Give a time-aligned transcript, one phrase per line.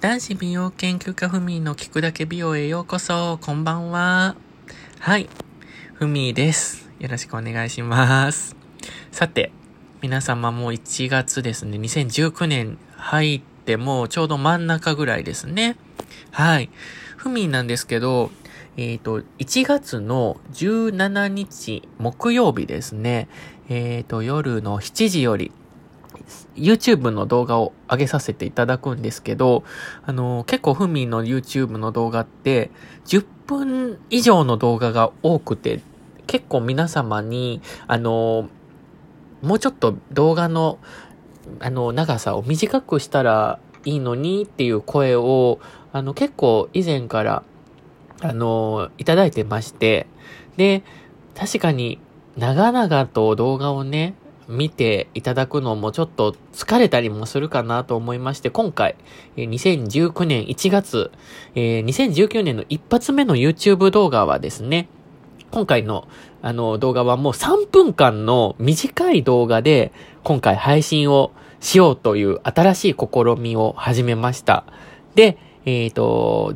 [0.00, 3.36] 男子美容研究家ふみの聞くだけ美容へようこそ。
[3.42, 4.36] こんばんは。
[5.00, 5.28] はい。
[5.94, 6.88] ふみです。
[7.00, 8.54] よろしくお願いします。
[9.10, 9.50] さて、
[10.00, 11.78] 皆様もう1月ですね。
[11.78, 15.76] 2019年入ってもうちょうど真ん中ぐらいですね。
[16.30, 16.70] はい。
[17.16, 18.30] ふみなんですけど、
[18.76, 23.28] えっ、ー、と、1月の17日木曜日ですね。
[23.68, 25.50] えっ、ー、と、夜の7時より、
[26.56, 29.64] YouTube の動画を上げさせていただくんですけど、
[30.04, 32.70] あの、結構ふみの YouTube の動画って、
[33.06, 35.80] 10分以上の動画が多くて、
[36.26, 38.48] 結構皆様に、あの、
[39.42, 40.78] もうちょっと動画の、
[41.60, 45.60] あの、長さを短くしたらいいのにっていう声を、
[45.92, 47.42] あの、結構以前から、
[48.20, 50.06] あの、いただいてまして、
[50.56, 50.82] で、
[51.34, 52.00] 確かに
[52.36, 54.14] 長々と動画をね、
[54.48, 58.96] 見ていただくのもちょっと疲れたりもするかなと思いまして、今回、
[59.36, 61.10] 2019年1月、
[61.54, 64.88] 2019年の一発目の YouTube 動画はですね、
[65.50, 66.08] 今回の
[66.40, 74.64] あの動画はもう3分間の短い動画で今回配信をしようという新しい試みを始めました。
[75.14, 76.54] で、えっ、ー、と、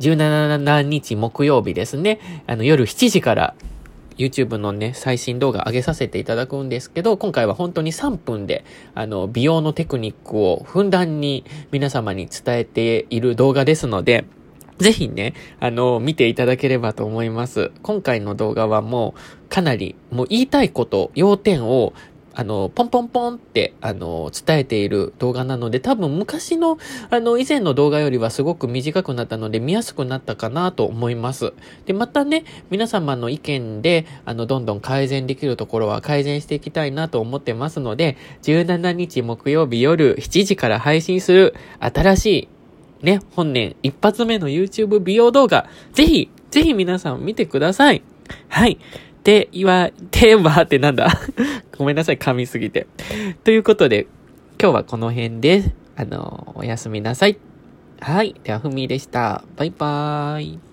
[0.00, 3.54] 17日木曜日ですね、あの夜7時から
[4.16, 14.24] YouTube のね、最新動画上げさせていただくんですけど、今回は本当に3分で、あの、美容のテクニックをふんだんに皆様に伝えている動画ですので、
[14.80, 17.70] ぜひね、あの、見ていただければと思います。
[17.82, 21.92] 今回の動画はもう、かなり、もう言いたいこと、要点を
[22.40, 26.78] あの、ポンポンポンって、あの、伝えている動画なので、多分昔の、
[27.10, 31.52] あの、以前の動画よりはすごく短くなったので、見やすくなったかなと思います。
[31.84, 42.48] で、またね、皆様の意見で、あの、どんどん改善できるところは改善していきたいなと思ってますので、17日木曜日夜7時から配信する新し
[43.02, 48.02] い、ね、本年一発目の YouTube 美容動画、ぜひ、ぜひ皆さん見てください。
[48.48, 48.78] はい。
[49.22, 51.08] て言わ、てはってなんだ
[51.76, 52.86] ごめんなさい、噛みすぎて。
[53.44, 54.06] ということで、
[54.60, 57.38] 今日はこの辺で、あの、おやすみなさい。
[58.00, 58.34] はい。
[58.44, 59.44] では、ふみでした。
[59.56, 60.69] バイバーイ。